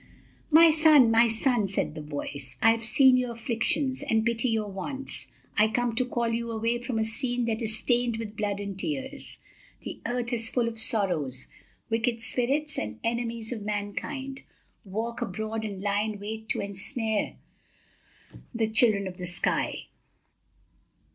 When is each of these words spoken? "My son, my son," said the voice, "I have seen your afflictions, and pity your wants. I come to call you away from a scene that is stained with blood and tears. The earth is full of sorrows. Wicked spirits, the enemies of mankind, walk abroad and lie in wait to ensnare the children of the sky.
"My 0.49 0.71
son, 0.71 1.11
my 1.11 1.27
son," 1.27 1.67
said 1.67 1.93
the 1.93 2.01
voice, 2.01 2.57
"I 2.59 2.71
have 2.71 2.83
seen 2.83 3.17
your 3.17 3.33
afflictions, 3.33 4.01
and 4.01 4.25
pity 4.25 4.49
your 4.49 4.67
wants. 4.67 5.27
I 5.59 5.67
come 5.67 5.93
to 5.93 6.05
call 6.05 6.29
you 6.29 6.49
away 6.49 6.79
from 6.79 6.97
a 6.97 7.05
scene 7.05 7.45
that 7.45 7.61
is 7.61 7.77
stained 7.77 8.17
with 8.17 8.35
blood 8.35 8.59
and 8.59 8.79
tears. 8.79 9.37
The 9.83 10.01
earth 10.07 10.33
is 10.33 10.49
full 10.49 10.67
of 10.67 10.79
sorrows. 10.79 11.51
Wicked 11.91 12.19
spirits, 12.19 12.77
the 12.77 12.95
enemies 13.03 13.51
of 13.51 13.61
mankind, 13.61 14.41
walk 14.85 15.21
abroad 15.21 15.63
and 15.63 15.83
lie 15.83 16.01
in 16.01 16.19
wait 16.19 16.49
to 16.49 16.61
ensnare 16.61 17.35
the 18.55 18.67
children 18.69 19.05
of 19.05 19.17
the 19.17 19.27
sky. 19.27 19.85